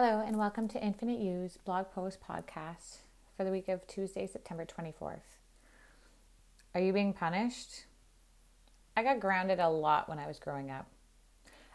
Hello, 0.00 0.22
and 0.24 0.38
welcome 0.38 0.68
to 0.68 0.80
Infinite 0.80 1.18
You's 1.18 1.56
blog 1.56 1.86
post 1.90 2.20
podcast 2.20 2.98
for 3.36 3.42
the 3.42 3.50
week 3.50 3.68
of 3.68 3.84
Tuesday, 3.88 4.28
September 4.28 4.64
24th. 4.64 5.18
Are 6.72 6.80
you 6.80 6.92
being 6.92 7.12
punished? 7.12 7.86
I 8.96 9.02
got 9.02 9.18
grounded 9.18 9.58
a 9.58 9.68
lot 9.68 10.08
when 10.08 10.20
I 10.20 10.28
was 10.28 10.38
growing 10.38 10.70
up. 10.70 10.86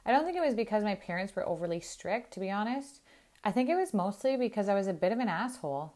I 0.05 0.13
don't 0.13 0.23
think 0.23 0.37
it 0.37 0.45
was 0.45 0.55
because 0.55 0.85
my 0.85 0.95
parents 0.95 1.35
were 1.35 1.45
overly 1.45 1.81
strict, 1.81 2.31
to 2.31 2.39
be 2.39 2.49
honest. 2.49 3.01
I 3.43 3.51
think 3.51 3.67
it 3.67 3.75
was 3.75 3.93
mostly 3.93 4.37
because 4.37 4.69
I 4.69 4.73
was 4.73 4.87
a 4.87 4.93
bit 4.93 5.11
of 5.11 5.19
an 5.19 5.27
asshole. 5.27 5.91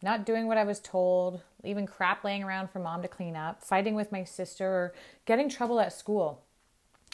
Not 0.00 0.24
doing 0.24 0.46
what 0.46 0.58
I 0.58 0.64
was 0.64 0.78
told, 0.78 1.42
leaving 1.64 1.86
crap 1.86 2.22
laying 2.22 2.44
around 2.44 2.70
for 2.70 2.78
mom 2.78 3.02
to 3.02 3.08
clean 3.08 3.34
up, 3.34 3.64
fighting 3.64 3.96
with 3.96 4.12
my 4.12 4.22
sister, 4.22 4.64
or 4.64 4.94
getting 5.26 5.48
trouble 5.48 5.80
at 5.80 5.92
school. 5.92 6.44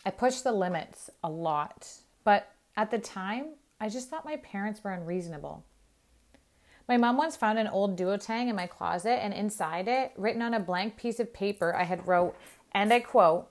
I 0.04 0.10
pushed 0.10 0.44
the 0.44 0.52
limits 0.52 1.08
a 1.22 1.30
lot, 1.30 1.88
but 2.24 2.52
at 2.76 2.90
the 2.90 2.98
time, 2.98 3.54
I 3.80 3.88
just 3.88 4.08
thought 4.08 4.24
my 4.24 4.36
parents 4.36 4.82
were 4.82 4.92
unreasonable. 4.92 5.64
My 6.88 6.96
mom 6.96 7.16
once 7.16 7.36
found 7.36 7.58
an 7.58 7.66
old 7.66 7.98
duotang 7.98 8.48
in 8.48 8.56
my 8.56 8.66
closet, 8.66 9.22
and 9.22 9.32
inside 9.32 9.88
it, 9.88 10.12
written 10.16 10.42
on 10.42 10.54
a 10.54 10.60
blank 10.60 10.96
piece 10.96 11.18
of 11.18 11.32
paper, 11.32 11.74
I 11.74 11.84
had 11.84 12.06
wrote, 12.06 12.36
and 12.72 12.92
I 12.92 13.00
quote, 13.00 13.50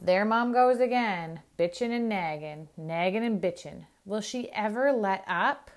There 0.00 0.24
mom 0.24 0.52
goes 0.52 0.80
again, 0.80 1.40
bitchin' 1.58 1.92
and 1.92 2.10
naggin', 2.10 2.68
naggin' 2.76 3.22
and 3.22 3.40
bitchin'. 3.40 3.86
Will 4.04 4.20
she 4.20 4.50
ever 4.50 4.92
let 4.92 5.24
up? 5.28 5.70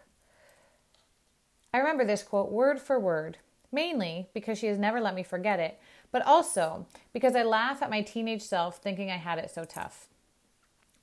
I 1.71 1.77
remember 1.77 2.05
this 2.05 2.23
quote 2.23 2.51
word 2.51 2.79
for 2.79 2.99
word, 2.99 3.37
mainly 3.71 4.29
because 4.33 4.57
she 4.57 4.67
has 4.67 4.79
never 4.79 4.99
let 4.99 5.13
me 5.13 5.23
forget 5.23 5.59
it, 5.59 5.79
but 6.11 6.25
also 6.25 6.87
because 7.13 7.35
I 7.35 7.43
laugh 7.43 7.83
at 7.83 7.89
my 7.89 8.01
teenage 8.01 8.41
self 8.41 8.77
thinking 8.77 9.11
I 9.11 9.17
had 9.17 9.37
it 9.37 9.51
so 9.51 9.63
tough. 9.63 10.07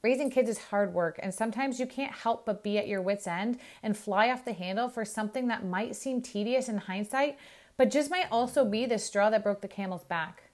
Raising 0.02 0.30
kids 0.30 0.50
is 0.50 0.58
hard 0.58 0.92
work, 0.92 1.20
and 1.22 1.32
sometimes 1.32 1.78
you 1.78 1.86
can't 1.86 2.12
help 2.12 2.44
but 2.44 2.64
be 2.64 2.76
at 2.76 2.88
your 2.88 3.00
wits' 3.00 3.28
end 3.28 3.58
and 3.84 3.96
fly 3.96 4.30
off 4.30 4.44
the 4.44 4.52
handle 4.52 4.88
for 4.88 5.04
something 5.04 5.46
that 5.46 5.64
might 5.64 5.94
seem 5.94 6.20
tedious 6.20 6.68
in 6.68 6.78
hindsight, 6.78 7.38
but 7.76 7.90
just 7.90 8.10
might 8.10 8.26
also 8.30 8.64
be 8.64 8.84
the 8.84 8.98
straw 8.98 9.30
that 9.30 9.44
broke 9.44 9.60
the 9.60 9.68
camel's 9.68 10.04
back. 10.04 10.50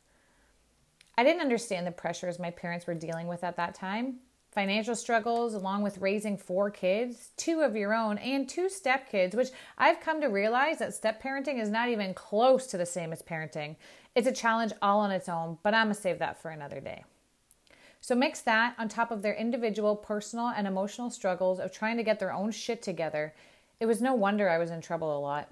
I 1.17 1.25
didn't 1.25 1.41
understand 1.41 1.87
the 1.87 1.93
pressures 1.93 2.39
my 2.39 2.51
parents 2.51 2.87
were 2.87 2.95
dealing 2.95 3.27
with 3.27 3.43
at 3.43 3.57
that 3.57 3.75
time 3.75 4.21
financial 4.51 4.97
struggles, 4.97 5.55
along 5.55 5.83
with 5.83 5.99
raising 5.99 6.37
four 6.37 6.71
kids, 6.71 7.31
two 7.37 7.61
of 7.61 7.77
your 7.77 7.95
own, 7.95 8.19
and 8.19 8.49
two 8.49 8.67
stepkids, 8.67 9.35
which 9.35 9.51
I've 9.77 10.01
come 10.01 10.21
to 10.21 10.27
realize 10.27 10.79
that 10.79 10.95
step 10.95 11.23
parenting 11.23 11.61
is 11.61 11.69
not 11.69 11.89
even 11.89 12.13
close 12.13 12.67
to 12.69 12.77
the 12.77 12.87
same 12.87 13.13
as 13.13 13.23
parenting. 13.23 13.77
It's 14.15 14.27
a 14.27 14.33
challenge 14.33 14.73
all 14.83 15.01
on 15.01 15.11
its 15.11 15.29
own, 15.29 15.59
but 15.63 15.75
I'm 15.75 15.89
to 15.89 15.95
save 15.95 16.19
that 16.19 16.43
for 16.43 16.51
another 16.51 16.81
day. 16.81 17.05
So 18.09 18.15
mix 18.15 18.41
that 18.41 18.75
on 18.79 18.89
top 18.89 19.11
of 19.11 19.21
their 19.21 19.35
individual 19.35 19.95
personal 19.95 20.47
and 20.47 20.67
emotional 20.67 21.11
struggles 21.11 21.61
of 21.61 21.71
trying 21.71 21.99
to 21.99 22.03
get 22.03 22.19
their 22.19 22.33
own 22.33 22.53
shit 22.53 22.81
together. 22.81 23.35
It 23.81 23.85
was 23.85 24.01
no 24.01 24.15
wonder 24.15 24.49
I 24.49 24.57
was 24.57 24.71
in 24.71 24.81
trouble 24.81 25.15
a 25.15 25.21
lot. 25.21 25.51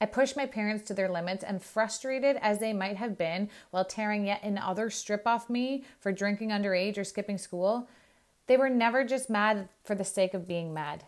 I 0.00 0.06
pushed 0.06 0.36
my 0.36 0.44
parents 0.44 0.82
to 0.88 0.94
their 0.94 1.08
limits 1.08 1.44
and 1.44 1.62
frustrated 1.62 2.36
as 2.42 2.58
they 2.58 2.72
might 2.72 2.96
have 2.96 3.16
been 3.16 3.48
while 3.70 3.84
tearing 3.84 4.26
yet 4.26 4.42
another 4.42 4.90
strip 4.90 5.24
off 5.24 5.48
me 5.48 5.84
for 6.00 6.10
drinking 6.10 6.48
underage 6.48 6.98
or 6.98 7.04
skipping 7.04 7.38
school, 7.38 7.88
they 8.48 8.56
were 8.56 8.68
never 8.68 9.04
just 9.04 9.30
mad 9.30 9.68
for 9.84 9.94
the 9.94 10.04
sake 10.04 10.34
of 10.34 10.48
being 10.48 10.74
mad. 10.74 11.04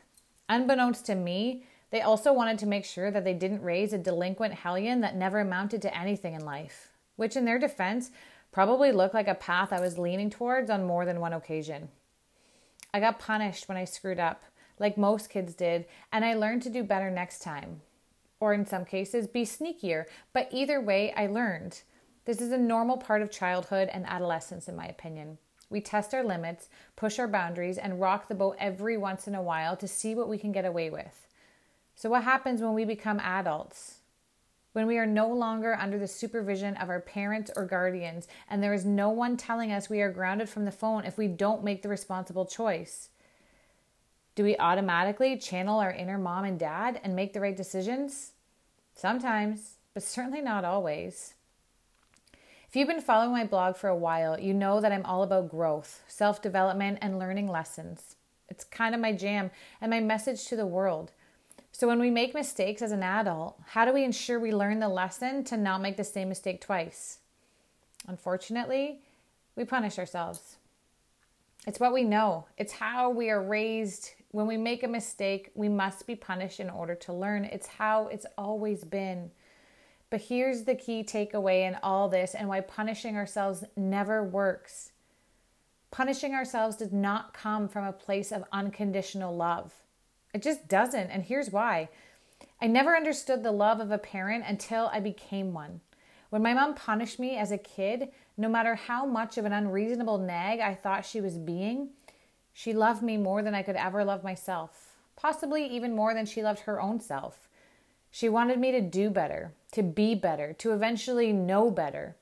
Unbeknownst 0.49 1.05
to 1.07 1.17
me, 1.17 1.65
they 1.91 2.01
also 2.01 2.33
wanted 2.33 2.61
to 2.61 2.67
make 2.67 2.85
sure 2.85 3.11
that 3.11 3.25
they 3.25 3.35
didn't 3.35 3.63
raise 3.63 3.93
a 3.93 3.99
delinquent 3.99 4.55
hellion 4.55 5.01
that 5.01 5.17
never 5.17 5.41
amounted 5.41 5.83
to 5.83 5.99
anything 5.99 6.35
in 6.35 6.45
life, 6.45 6.93
which, 7.17 7.35
in 7.35 7.45
their 7.45 7.59
defense, 7.59 8.13
probably 8.55 8.93
looked 8.93 9.15
like 9.15 9.27
a 9.27 9.35
path 9.35 9.73
I 9.73 9.81
was 9.81 9.99
leaning 9.99 10.31
towards 10.31 10.71
on 10.71 10.87
more 10.87 11.05
than 11.05 11.19
one 11.19 11.33
occasion. 11.33 11.89
I 12.95 13.01
got 13.01 13.19
punished 13.19 13.69
when 13.69 13.77
I 13.77 13.85
screwed 13.85 14.21
up, 14.21 14.45
like 14.79 14.97
most 14.97 15.29
kids 15.29 15.55
did, 15.55 15.87
and 16.13 16.25
I 16.25 16.35
learned 16.35 16.63
to 16.63 16.71
do 16.71 16.85
better 16.85 17.11
next 17.11 17.43
time. 17.43 17.81
Or 18.39 18.55
in 18.55 18.65
some 18.65 18.85
cases, 18.85 19.27
be 19.27 19.43
sneakier, 19.43 20.05
but 20.33 20.49
either 20.53 20.81
way, 20.81 21.13
I 21.17 21.27
learned. 21.27 21.83
This 22.27 22.41
is 22.41 22.53
a 22.53 22.57
normal 22.57 22.97
part 22.97 23.23
of 23.23 23.31
childhood 23.33 23.91
and 23.93 24.07
adolescence, 24.07 24.69
in 24.69 24.77
my 24.77 24.87
opinion. 24.87 25.39
We 25.69 25.81
test 25.81 26.15
our 26.15 26.23
limits, 26.23 26.69
push 26.95 27.19
our 27.19 27.27
boundaries, 27.27 27.77
and 27.77 28.01
rock 28.01 28.29
the 28.29 28.37
boat 28.37 28.55
every 28.61 28.97
once 28.97 29.27
in 29.27 29.35
a 29.35 29.43
while 29.43 29.77
to 29.79 29.89
see 29.89 30.15
what 30.15 30.29
we 30.29 30.39
can 30.39 30.53
get 30.53 30.65
away 30.65 30.91
with. 30.91 31.27
So, 31.97 32.09
what 32.09 32.23
happens 32.23 32.61
when 32.61 32.75
we 32.75 32.85
become 32.85 33.19
adults? 33.19 33.97
When 34.75 34.89
we 34.89 34.99
are 34.99 35.07
no 35.07 35.29
longer 35.29 35.79
under 35.81 35.99
the 35.99 36.09
supervision 36.09 36.77
of 36.77 36.89
our 36.89 37.01
parents 37.01 37.49
or 37.57 37.65
guardians, 37.65 38.27
and 38.51 38.61
there 38.61 38.75
is 38.75 38.85
no 38.85 39.09
one 39.09 39.37
telling 39.37 39.71
us 39.71 39.89
we 39.89 40.01
are 40.01 40.11
grounded 40.11 40.49
from 40.49 40.65
the 40.65 40.73
phone 40.73 41.05
if 41.05 41.17
we 41.17 41.29
don't 41.29 41.63
make 41.63 41.83
the 41.83 41.89
responsible 41.89 42.45
choice? 42.45 43.09
Do 44.35 44.43
we 44.43 44.57
automatically 44.57 45.39
channel 45.39 45.79
our 45.79 45.93
inner 45.93 46.19
mom 46.19 46.45
and 46.45 46.59
dad 46.59 47.01
and 47.05 47.15
make 47.15 47.33
the 47.33 47.41
right 47.41 47.57
decisions? 47.57 48.33
Sometimes, 48.97 49.77
but 49.95 50.03
certainly 50.03 50.41
not 50.41 50.65
always. 50.65 51.35
If 52.69 52.75
you've 52.75 52.89
been 52.89 53.01
following 53.01 53.31
my 53.31 53.45
blog 53.45 53.77
for 53.77 53.87
a 53.87 53.97
while, 53.97 54.41
you 54.41 54.53
know 54.53 54.81
that 54.81 54.91
I'm 54.91 55.07
all 55.07 55.23
about 55.23 55.49
growth, 55.49 56.03
self 56.09 56.43
development, 56.43 56.99
and 57.01 57.21
learning 57.21 57.47
lessons. 57.47 58.17
It's 58.49 58.65
kind 58.65 58.93
of 58.93 59.01
my 59.01 59.13
jam 59.13 59.53
and 59.81 59.89
my 59.89 60.01
message 60.01 60.47
to 60.47 60.57
the 60.57 60.67
world. 60.67 61.13
So, 61.77 61.89
when 61.89 61.99
we 61.99 62.09
make 62.09 62.35
mistakes 62.35 62.83
as 62.83 62.93
an 62.93 63.03
adult, 63.03 63.61
how 63.67 63.85
do 63.85 63.93
we 63.93 64.05
ensure 64.05 64.39
we 64.39 64.55
learn 64.55 64.79
the 64.79 64.89
lesson 64.89 65.43
to 65.47 65.57
not 65.57 65.83
make 65.83 65.97
the 65.97 66.05
same 66.05 66.29
mistake 66.29 66.61
twice? 66.61 67.19
Unfortunately, 68.07 69.01
we 69.57 69.65
punish 69.65 69.99
ourselves. 69.99 70.59
It's 71.67 71.81
what 71.81 71.93
we 71.93 72.05
know, 72.05 72.47
it's 72.57 72.75
how 72.75 73.11
we 73.11 73.29
are 73.29 73.43
raised. 73.43 74.11
When 74.31 74.47
we 74.47 74.57
make 74.57 74.85
a 74.85 74.89
mistake, 74.89 75.51
we 75.57 75.69
must 75.69 76.07
be 76.07 76.15
punished 76.15 76.61
in 76.61 76.71
order 76.71 76.95
to 76.95 77.13
learn. 77.13 77.45
It's 77.45 77.67
how 77.67 78.07
it's 78.07 78.27
always 78.39 78.85
been. 78.85 79.33
But 80.11 80.21
here's 80.21 80.63
the 80.63 80.77
key 80.77 81.03
takeaway 81.03 81.67
in 81.67 81.77
all 81.83 82.09
this 82.09 82.37
and 82.37 82.49
why 82.49 82.61
punishing 82.61 83.17
ourselves 83.17 83.65
never 83.77 84.23
works. 84.23 84.93
Punishing 85.91 86.35
ourselves 86.35 86.77
does 86.77 86.93
not 86.93 87.35
come 87.35 87.67
from 87.67 87.85
a 87.85 87.93
place 87.93 88.31
of 88.31 88.45
unconditional 88.53 89.35
love. 89.35 89.73
It 90.35 90.43
just 90.43 90.69
doesn't. 90.69 91.11
And 91.11 91.23
here's 91.23 91.51
why 91.51 91.89
I 92.61 92.67
never 92.67 92.97
understood 92.97 93.43
the 93.43 93.53
love 93.53 93.81
of 93.81 93.91
a 93.91 93.99
parent 93.99 94.45
until 94.47 94.91
I 94.93 95.01
became 95.01 95.55
one. 95.55 95.81
When 96.29 96.43
my 96.43 96.53
mom 96.53 96.75
punished 96.75 97.21
me 97.21 97.37
as 97.37 97.53
a 97.53 97.59
kid, 97.59 98.09
no 98.37 98.49
matter 98.49 98.75
how 98.75 99.07
much 99.07 99.39
of 99.39 99.45
an 99.45 99.53
unreasonable 99.53 100.19
nag 100.19 100.59
I 100.59 100.75
thought 100.75 101.07
she 101.07 101.21
was 101.21 101.39
being, 101.39 101.91
she 102.53 102.73
loved 102.73 103.03
me 103.03 103.17
more 103.17 103.43
than 103.43 103.55
I 103.55 103.63
could 103.63 103.77
ever 103.77 104.05
love 104.05 104.25
myself, 104.25 104.97
possibly 105.15 105.65
even 105.67 105.95
more 105.95 106.13
than 106.13 106.27
she 106.27 106.43
loved 106.43 106.61
her 106.61 106.81
own 106.81 107.01
self. 107.01 107.49
She 108.11 108.29
wanted 108.29 108.59
me 108.59 108.73
to 108.73 108.81
do 108.81 109.11
better, 109.11 109.53
to 109.73 109.83
be 109.83 110.15
better, 110.17 110.53
to 110.55 110.73
eventually 110.73 111.33
know 111.33 111.71
better. 111.71 112.17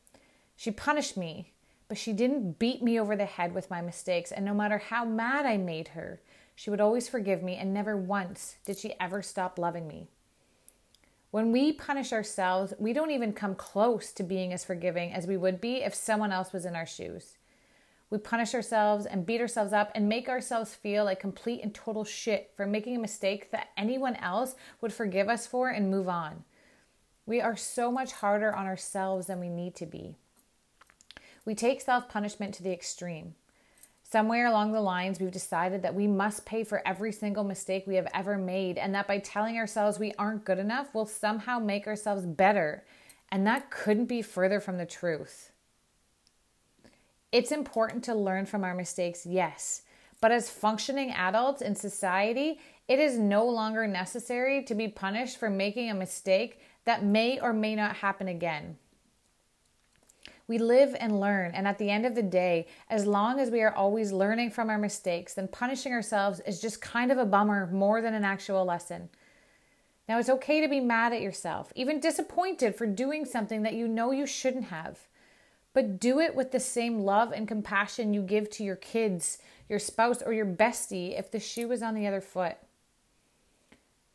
She 0.57 0.71
punished 0.71 1.17
me, 1.17 1.53
but 1.89 1.99
she 1.99 2.13
didn't 2.13 2.59
beat 2.59 2.83
me 2.83 3.01
over 3.01 3.17
the 3.17 3.27
head 3.27 3.55
with 3.55 3.71
my 3.71 3.81
mistakes, 3.81 4.33
and 4.33 4.45
no 4.45 4.55
matter 4.55 4.79
how 4.79 5.05
mad 5.05 5.47
I 5.47 5.57
made 5.57 5.89
her, 5.89 6.21
she 6.63 6.71
would 6.71 6.81
always 6.81 7.09
forgive 7.09 7.43
me, 7.43 7.57
and 7.57 7.75
never 7.75 7.97
once 7.97 8.55
did 8.65 8.79
she 8.79 8.95
ever 9.01 9.21
stop 9.21 9.59
loving 9.59 9.89
me. 9.89 10.07
When 11.33 11.51
we 11.51 11.73
punish 11.73 12.13
ourselves, 12.13 12.73
we 12.79 12.93
don't 12.93 13.11
even 13.11 13.33
come 13.33 13.57
close 13.57 14.13
to 14.13 14.23
being 14.23 14.53
as 14.53 14.65
forgiving 14.65 15.13
as 15.13 15.27
we 15.27 15.37
would 15.37 15.61
be 15.61 15.83
if 15.83 15.93
someone 15.93 16.31
else 16.31 16.53
was 16.53 16.65
in 16.65 16.77
our 16.77 16.87
shoes. 16.87 17.37
We 18.11 18.19
punish 18.19 18.55
ourselves 18.55 19.07
and 19.07 19.27
beat 19.27 19.41
ourselves 19.41 19.73
up 19.73 19.91
and 19.97 20.09
make 20.09 20.29
ourselves 20.29 20.73
feel 20.73 21.05
like 21.05 21.19
complete 21.19 21.63
and 21.65 21.75
total 21.75 22.05
shit 22.05 22.53
for 22.55 22.65
making 22.65 22.95
a 22.95 23.01
mistake 23.01 23.51
that 23.51 23.71
anyone 23.77 24.15
else 24.15 24.55
would 24.81 24.93
forgive 24.93 25.29
us 25.29 25.49
for 25.49 25.69
and 25.69 25.91
move 25.91 26.09
on. 26.09 26.45
We 27.27 27.41
are 27.41 27.57
so 27.57 27.91
much 27.91 28.13
harder 28.13 28.55
on 28.55 28.67
ourselves 28.67 29.27
than 29.27 29.41
we 29.41 29.49
need 29.49 29.75
to 29.75 29.87
be. 29.87 30.15
We 31.45 31.57
take 31.57 31.81
self 31.81 32.09
punishment 32.09 32.55
to 32.55 32.63
the 32.63 32.73
extreme. 32.73 33.35
Somewhere 34.13 34.45
along 34.45 34.73
the 34.73 34.81
lines, 34.83 35.19
we've 35.19 35.31
decided 35.31 35.81
that 35.81 35.95
we 35.95 36.07
must 36.07 36.45
pay 36.45 36.65
for 36.65 36.87
every 36.87 37.13
single 37.13 37.45
mistake 37.45 37.87
we 37.87 37.95
have 37.95 38.09
ever 38.13 38.37
made, 38.37 38.77
and 38.77 38.95
that 38.95 39.09
by 39.09 39.17
telling 39.17 39.57
ourselves 39.57 39.99
we 39.99 40.13
aren't 40.19 40.45
good 40.45 40.59
enough, 40.59 40.95
we'll 40.95 41.07
somehow 41.07 41.59
make 41.59 41.87
ourselves 41.87 42.27
better. 42.27 42.85
And 43.31 43.47
that 43.47 43.71
couldn't 43.71 44.11
be 44.11 44.21
further 44.21 44.61
from 44.61 44.77
the 44.77 44.85
truth. 44.85 45.51
It's 47.33 47.53
important 47.53 48.05
to 48.05 48.15
learn 48.15 48.45
from 48.45 48.65
our 48.65 48.75
mistakes, 48.75 49.25
yes, 49.25 49.81
but 50.21 50.31
as 50.31 50.51
functioning 50.51 51.11
adults 51.13 51.63
in 51.63 51.75
society, 51.75 52.61
it 52.89 52.99
is 52.99 53.19
no 53.19 53.47
longer 53.47 53.87
necessary 53.87 54.63
to 54.65 54.75
be 54.75 54.89
punished 54.89 55.39
for 55.39 55.49
making 55.49 55.89
a 55.89 55.95
mistake 55.95 56.61
that 56.85 57.03
may 57.03 57.41
or 57.41 57.55
may 57.55 57.75
not 57.75 57.97
happen 57.97 58.29
again. 58.29 58.77
We 60.49 60.59
live 60.59 60.97
and 60.99 61.21
learn, 61.21 61.53
and 61.53 61.67
at 61.69 61.79
the 61.79 61.91
end 61.91 62.05
of 62.05 62.15
the 62.15 62.23
day, 62.23 62.67
as 62.91 63.07
long 63.07 63.39
as 63.39 63.51
we 63.51 63.63
are 63.63 63.75
always 63.75 64.13
learning 64.13 64.51
from 64.51 64.71
our 64.71 64.79
mistakes, 64.79 65.35
then 65.35 65.49
punishing 65.49 65.93
ourselves 65.93 66.41
is 66.41 66.61
just 66.61 66.83
kind 66.83 67.13
of 67.13 67.19
a 67.19 67.25
bummer 67.25 67.69
more 67.73 68.03
than 68.03 68.15
an 68.15 68.25
actual 68.25 68.65
lesson. 68.65 69.09
Now, 70.09 70.19
it's 70.19 70.29
okay 70.29 70.61
to 70.61 70.69
be 70.69 70.81
mad 70.81 71.13
at 71.13 71.23
yourself, 71.23 71.73
even 71.77 72.01
disappointed 72.01 72.75
for 72.75 72.87
doing 72.87 73.25
something 73.25 73.63
that 73.63 73.75
you 73.75 73.87
know 73.87 74.11
you 74.11 74.27
shouldn't 74.27 74.65
have. 74.65 74.99
But 75.75 76.01
do 76.01 76.21
it 76.21 76.35
with 76.35 76.51
the 76.51 76.61
same 76.61 77.01
love 77.01 77.33
and 77.33 77.49
compassion 77.49 78.13
you 78.13 78.21
give 78.23 78.51
to 78.51 78.65
your 78.65 78.77
kids, 78.77 79.39
your 79.69 79.79
spouse, 79.79 80.21
or 80.21 80.33
your 80.33 80.45
bestie 80.45 81.19
if 81.19 81.31
the 81.31 81.41
shoe 81.41 81.71
is 81.73 81.83
on 81.83 81.95
the 81.95 82.07
other 82.07 82.21
foot. 82.21 82.57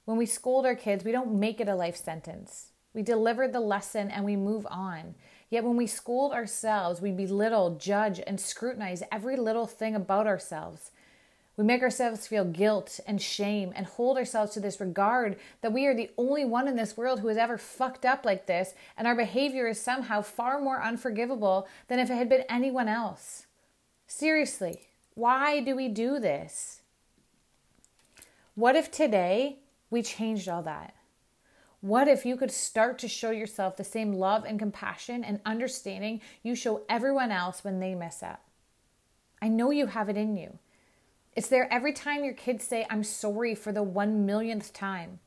When 0.05 0.17
we 0.17 0.25
scold 0.25 0.65
our 0.65 0.75
kids, 0.75 1.03
we 1.03 1.11
don't 1.11 1.39
make 1.39 1.59
it 1.59 1.67
a 1.67 1.75
life 1.75 1.97
sentence. 1.97 2.67
We 2.93 3.01
deliver 3.01 3.47
the 3.47 3.59
lesson 3.59 4.09
and 4.09 4.23
we 4.23 4.35
move 4.35 4.67
on. 4.69 5.15
Yet 5.49 5.63
when 5.63 5.77
we 5.77 5.87
scold 5.87 6.33
ourselves, 6.33 6.99
we 6.99 7.11
belittle, 7.11 7.75
judge, 7.75 8.19
and 8.25 8.39
scrutinize 8.39 9.03
every 9.11 9.37
little 9.37 9.65
thing 9.65 9.95
about 9.95 10.27
ourselves. 10.27 10.91
We 11.55 11.63
make 11.63 11.81
ourselves 11.81 12.27
feel 12.27 12.45
guilt 12.45 12.99
and 13.07 13.19
shame 13.21 13.73
and 13.75 13.85
hold 13.85 14.17
ourselves 14.17 14.51
to 14.53 14.59
this 14.59 14.79
regard 14.79 15.37
that 15.61 15.73
we 15.73 15.87
are 15.87 15.95
the 15.95 16.11
only 16.17 16.45
one 16.45 16.67
in 16.67 16.75
this 16.75 16.95
world 16.95 17.21
who 17.21 17.29
has 17.29 17.37
ever 17.37 17.57
fucked 17.57 18.05
up 18.05 18.25
like 18.25 18.45
this, 18.45 18.75
and 18.95 19.07
our 19.07 19.15
behavior 19.15 19.67
is 19.67 19.81
somehow 19.81 20.21
far 20.21 20.61
more 20.61 20.83
unforgivable 20.83 21.67
than 21.87 21.97
if 21.97 22.11
it 22.11 22.15
had 22.15 22.29
been 22.29 22.43
anyone 22.47 22.87
else. 22.87 23.47
Seriously, 24.05 24.81
why 25.15 25.59
do 25.61 25.75
we 25.75 25.87
do 25.87 26.19
this? 26.19 26.81
What 28.53 28.75
if 28.75 28.91
today 28.91 29.59
we 29.89 30.03
changed 30.03 30.47
all 30.47 30.61
that? 30.63 30.93
What 31.81 32.07
if 32.07 32.25
you 32.25 32.37
could 32.37 32.51
start 32.51 32.97
to 32.99 33.07
show 33.07 33.29
yourself 33.29 33.77
the 33.77 33.83
same 33.83 34.13
love 34.13 34.45
and 34.45 34.57
compassion 34.57 35.23
and 35.23 35.39
understanding 35.45 36.21
you 36.41 36.55
show 36.55 36.81
everyone 36.89 37.31
else 37.31 37.63
when 37.63 37.79
they 37.79 37.93
mess 37.93 38.23
up? 38.23 38.43
I 39.41 39.47
know 39.47 39.69
you 39.69 39.85
have 39.85 40.09
it 40.09 40.17
in 40.17 40.35
you. 40.35 40.57
It's 41.35 41.49
there 41.49 41.71
every 41.71 41.93
time 41.93 42.23
your 42.23 42.33
kids 42.33 42.65
say, 42.65 42.87
I'm 42.89 43.03
sorry 43.03 43.53
for 43.53 43.71
the 43.71 43.83
one 43.83 44.25
millionth 44.25 44.73
time. 44.73 45.19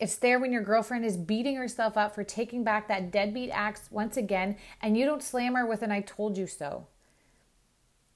It's 0.00 0.16
there 0.16 0.40
when 0.40 0.52
your 0.52 0.62
girlfriend 0.62 1.04
is 1.04 1.18
beating 1.18 1.56
herself 1.56 1.98
up 1.98 2.14
for 2.14 2.24
taking 2.24 2.64
back 2.64 2.88
that 2.88 3.12
deadbeat 3.12 3.50
axe 3.50 3.88
once 3.90 4.16
again 4.16 4.56
and 4.80 4.96
you 4.96 5.04
don't 5.04 5.22
slam 5.22 5.54
her 5.54 5.66
with 5.66 5.82
an 5.82 5.92
I 5.92 6.00
told 6.00 6.38
you 6.38 6.46
so. 6.46 6.86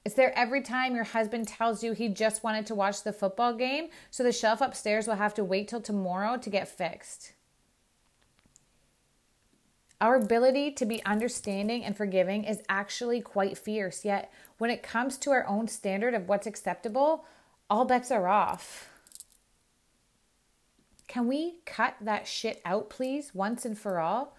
It's 0.03 0.15
there 0.15 0.37
every 0.37 0.63
time 0.63 0.95
your 0.95 1.03
husband 1.03 1.47
tells 1.47 1.83
you 1.83 1.93
he 1.93 2.09
just 2.09 2.43
wanted 2.43 2.65
to 2.65 2.75
watch 2.75 3.03
the 3.03 3.13
football 3.13 3.53
game, 3.53 3.89
so 4.09 4.23
the 4.23 4.31
shelf 4.31 4.59
upstairs 4.59 5.07
will 5.07 5.15
have 5.15 5.35
to 5.35 5.43
wait 5.43 5.67
till 5.67 5.81
tomorrow 5.81 6.35
to 6.37 6.49
get 6.49 6.67
fixed. 6.67 7.33
Our 10.01 10.15
ability 10.15 10.71
to 10.71 10.85
be 10.85 11.03
understanding 11.05 11.83
and 11.83 11.95
forgiving 11.95 12.45
is 12.45 12.61
actually 12.69 13.19
quite 13.19 13.57
fierce, 13.57 14.05
yet, 14.05 14.31
when 14.57 14.69
it 14.69 14.81
comes 14.81 15.17
to 15.17 15.31
our 15.31 15.45
own 15.45 15.67
standard 15.67 16.13
of 16.13 16.29
what's 16.29 16.47
acceptable, 16.47 17.25
all 17.69 17.83
bets 17.83 18.09
are 18.09 18.27
off. 18.27 18.89
Can 21.09 21.27
we 21.27 21.55
cut 21.65 21.95
that 21.99 22.27
shit 22.27 22.61
out, 22.63 22.89
please, 22.89 23.33
once 23.33 23.65
and 23.65 23.77
for 23.77 23.99
all? 23.99 24.37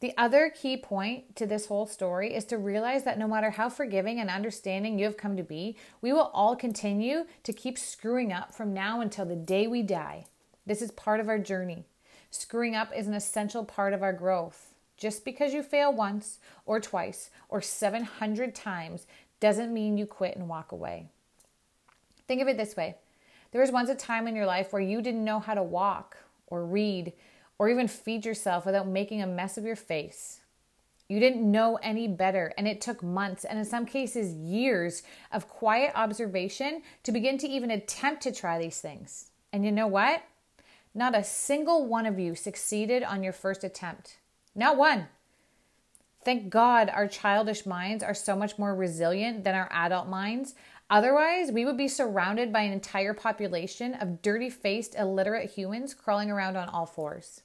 The 0.00 0.16
other 0.16 0.50
key 0.50 0.76
point 0.76 1.34
to 1.36 1.44
this 1.44 1.66
whole 1.66 1.86
story 1.86 2.32
is 2.34 2.44
to 2.46 2.56
realize 2.56 3.02
that 3.02 3.18
no 3.18 3.26
matter 3.26 3.50
how 3.50 3.68
forgiving 3.68 4.20
and 4.20 4.30
understanding 4.30 4.98
you 4.98 5.04
have 5.04 5.16
come 5.16 5.36
to 5.36 5.42
be, 5.42 5.76
we 6.00 6.12
will 6.12 6.30
all 6.32 6.54
continue 6.54 7.24
to 7.42 7.52
keep 7.52 7.76
screwing 7.76 8.32
up 8.32 8.54
from 8.54 8.72
now 8.72 9.00
until 9.00 9.26
the 9.26 9.34
day 9.34 9.66
we 9.66 9.82
die. 9.82 10.26
This 10.64 10.80
is 10.80 10.92
part 10.92 11.18
of 11.18 11.28
our 11.28 11.38
journey. 11.38 11.84
Screwing 12.30 12.76
up 12.76 12.90
is 12.94 13.06
an 13.06 13.14
essential 13.14 13.64
part 13.64 13.92
of 13.92 14.02
our 14.02 14.12
growth. 14.12 14.74
Just 14.96 15.24
because 15.24 15.54
you 15.54 15.62
fail 15.62 15.92
once 15.92 16.38
or 16.66 16.80
twice 16.80 17.30
or 17.48 17.60
700 17.60 18.54
times 18.54 19.06
doesn't 19.40 19.72
mean 19.72 19.96
you 19.96 20.06
quit 20.06 20.36
and 20.36 20.48
walk 20.48 20.72
away. 20.72 21.06
Think 22.26 22.42
of 22.42 22.48
it 22.48 22.56
this 22.56 22.76
way 22.76 22.96
there 23.50 23.62
was 23.62 23.70
once 23.70 23.88
a 23.88 23.94
time 23.94 24.28
in 24.28 24.36
your 24.36 24.46
life 24.46 24.72
where 24.72 24.82
you 24.82 25.00
didn't 25.00 25.24
know 25.24 25.40
how 25.40 25.54
to 25.54 25.62
walk 25.62 26.18
or 26.48 26.66
read 26.66 27.12
or 27.58 27.68
even 27.68 27.88
feed 27.88 28.24
yourself 28.24 28.66
without 28.66 28.86
making 28.86 29.22
a 29.22 29.26
mess 29.26 29.56
of 29.56 29.64
your 29.64 29.76
face. 29.76 30.40
You 31.08 31.20
didn't 31.20 31.50
know 31.50 31.78
any 31.82 32.06
better, 32.06 32.52
and 32.58 32.68
it 32.68 32.82
took 32.82 33.02
months 33.02 33.44
and 33.44 33.58
in 33.58 33.64
some 33.64 33.86
cases 33.86 34.34
years 34.34 35.02
of 35.32 35.48
quiet 35.48 35.92
observation 35.94 36.82
to 37.04 37.12
begin 37.12 37.38
to 37.38 37.48
even 37.48 37.70
attempt 37.70 38.22
to 38.24 38.32
try 38.32 38.58
these 38.58 38.80
things. 38.80 39.30
And 39.52 39.64
you 39.64 39.72
know 39.72 39.86
what? 39.86 40.22
Not 40.94 41.16
a 41.16 41.24
single 41.24 41.86
one 41.86 42.06
of 42.06 42.18
you 42.18 42.34
succeeded 42.34 43.02
on 43.02 43.22
your 43.22 43.32
first 43.32 43.64
attempt. 43.64 44.18
Not 44.54 44.76
one. 44.76 45.08
Thank 46.24 46.50
God 46.50 46.90
our 46.90 47.06
childish 47.06 47.64
minds 47.64 48.02
are 48.02 48.14
so 48.14 48.34
much 48.36 48.58
more 48.58 48.74
resilient 48.74 49.44
than 49.44 49.54
our 49.54 49.68
adult 49.70 50.08
minds. 50.08 50.54
Otherwise, 50.90 51.52
we 51.52 51.64
would 51.64 51.76
be 51.76 51.88
surrounded 51.88 52.52
by 52.52 52.62
an 52.62 52.72
entire 52.72 53.14
population 53.14 53.94
of 53.94 54.22
dirty 54.22 54.50
faced, 54.50 54.94
illiterate 54.94 55.50
humans 55.50 55.94
crawling 55.94 56.30
around 56.30 56.56
on 56.56 56.68
all 56.68 56.86
fours. 56.86 57.42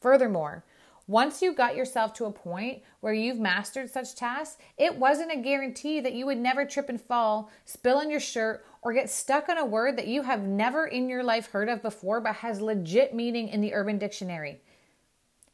Furthermore, 0.00 0.64
once 1.06 1.42
you 1.42 1.52
got 1.52 1.76
yourself 1.76 2.12
to 2.14 2.24
a 2.24 2.30
point 2.30 2.82
where 3.00 3.12
you've 3.12 3.40
mastered 3.40 3.90
such 3.90 4.14
tasks, 4.14 4.58
it 4.78 4.96
wasn't 4.96 5.32
a 5.32 5.36
guarantee 5.36 6.00
that 6.00 6.14
you 6.14 6.26
would 6.26 6.38
never 6.38 6.64
trip 6.64 6.88
and 6.88 7.00
fall, 7.00 7.50
spill 7.64 7.98
on 7.98 8.10
your 8.10 8.20
shirt, 8.20 8.64
or 8.82 8.92
get 8.92 9.10
stuck 9.10 9.48
on 9.48 9.58
a 9.58 9.66
word 9.66 9.96
that 9.96 10.06
you 10.06 10.22
have 10.22 10.42
never 10.42 10.86
in 10.86 11.08
your 11.08 11.22
life 11.22 11.50
heard 11.50 11.68
of 11.68 11.82
before 11.82 12.20
but 12.20 12.36
has 12.36 12.60
legit 12.60 13.14
meaning 13.14 13.48
in 13.48 13.60
the 13.60 13.74
Urban 13.74 13.98
Dictionary. 13.98 14.60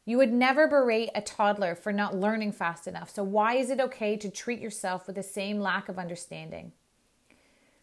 You 0.05 0.17
would 0.17 0.33
never 0.33 0.67
berate 0.67 1.09
a 1.13 1.21
toddler 1.21 1.75
for 1.75 1.93
not 1.93 2.15
learning 2.15 2.53
fast 2.53 2.87
enough, 2.87 3.09
so 3.09 3.23
why 3.23 3.55
is 3.55 3.69
it 3.69 3.79
okay 3.79 4.17
to 4.17 4.29
treat 4.29 4.59
yourself 4.59 5.07
with 5.07 5.15
the 5.15 5.23
same 5.23 5.59
lack 5.59 5.89
of 5.89 5.99
understanding? 5.99 6.71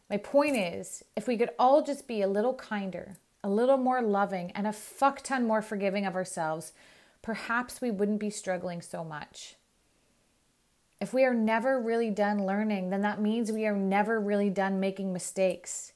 My 0.09 0.17
point 0.17 0.57
is, 0.57 1.05
if 1.17 1.27
we 1.27 1.37
could 1.37 1.51
all 1.59 1.83
just 1.83 2.07
be 2.07 2.23
a 2.23 2.29
little 2.29 2.55
kinder, 2.55 3.17
a 3.43 3.49
little 3.49 3.77
more 3.77 4.03
loving, 4.03 4.51
and 4.53 4.67
a 4.67 4.73
fuck 4.73 5.23
ton 5.23 5.47
more 5.47 5.63
forgiving 5.63 6.07
of 6.07 6.17
ourselves, 6.17 6.73
perhaps 7.23 7.81
we 7.81 7.91
wouldn't 7.91 8.21
be 8.21 8.31
struggling 8.31 8.81
so 8.81 9.05
much. 9.05 9.57
If 11.01 11.13
we 11.13 11.25
are 11.25 11.35
never 11.35 11.81
really 11.81 12.11
done 12.11 12.47
learning, 12.47 12.91
then 12.91 13.03
that 13.03 13.21
means 13.21 13.53
we 13.53 13.67
are 13.67 13.77
never 13.77 14.19
really 14.19 14.51
done 14.51 14.81
making 14.81 15.13
mistakes. 15.13 15.93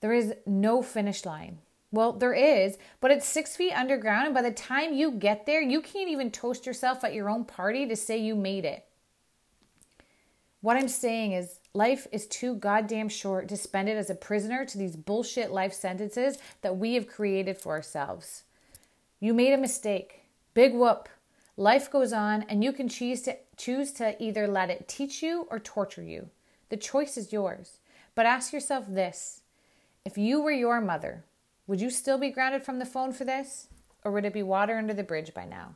There 0.00 0.12
is 0.12 0.34
no 0.46 0.82
finish 0.82 1.24
line. 1.24 1.58
Well, 1.90 2.12
there 2.12 2.34
is, 2.34 2.76
but 3.00 3.10
it's 3.10 3.26
six 3.26 3.56
feet 3.56 3.72
underground, 3.72 4.26
and 4.26 4.34
by 4.34 4.42
the 4.42 4.50
time 4.50 4.94
you 4.94 5.12
get 5.12 5.46
there, 5.46 5.62
you 5.62 5.80
can't 5.80 6.08
even 6.08 6.30
toast 6.30 6.66
yourself 6.66 7.04
at 7.04 7.14
your 7.14 7.30
own 7.30 7.44
party 7.44 7.86
to 7.86 7.96
say 7.96 8.18
you 8.18 8.34
made 8.34 8.64
it. 8.64 8.84
What 10.60 10.76
I'm 10.76 10.88
saying 10.88 11.32
is, 11.32 11.60
life 11.72 12.06
is 12.10 12.26
too 12.26 12.56
goddamn 12.56 13.08
short 13.08 13.48
to 13.48 13.56
spend 13.56 13.88
it 13.88 13.96
as 13.96 14.10
a 14.10 14.14
prisoner 14.14 14.64
to 14.64 14.78
these 14.78 14.96
bullshit 14.96 15.52
life 15.52 15.72
sentences 15.72 16.38
that 16.62 16.76
we 16.76 16.94
have 16.94 17.06
created 17.06 17.58
for 17.58 17.72
ourselves. 17.72 18.44
You 19.20 19.32
made 19.34 19.52
a 19.52 19.58
mistake. 19.58 20.23
Big 20.54 20.72
whoop. 20.72 21.08
Life 21.56 21.90
goes 21.90 22.12
on, 22.12 22.42
and 22.48 22.64
you 22.64 22.72
can 22.72 22.88
choose 22.88 23.22
to, 23.22 23.36
choose 23.56 23.92
to 23.92 24.20
either 24.22 24.46
let 24.46 24.70
it 24.70 24.88
teach 24.88 25.22
you 25.22 25.46
or 25.50 25.58
torture 25.58 26.02
you. 26.02 26.30
The 26.68 26.76
choice 26.76 27.16
is 27.16 27.32
yours. 27.32 27.78
But 28.14 28.26
ask 28.26 28.52
yourself 28.52 28.86
this 28.88 29.42
if 30.04 30.16
you 30.16 30.40
were 30.40 30.52
your 30.52 30.80
mother, 30.80 31.24
would 31.66 31.80
you 31.80 31.90
still 31.90 32.18
be 32.18 32.30
grounded 32.30 32.62
from 32.62 32.78
the 32.78 32.86
phone 32.86 33.12
for 33.12 33.24
this? 33.24 33.68
Or 34.04 34.12
would 34.12 34.24
it 34.24 34.34
be 34.34 34.42
water 34.42 34.76
under 34.76 34.94
the 34.94 35.02
bridge 35.02 35.32
by 35.32 35.46
now? 35.46 35.74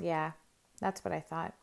Yeah, 0.00 0.32
that's 0.80 1.04
what 1.04 1.12
I 1.12 1.20
thought. 1.20 1.54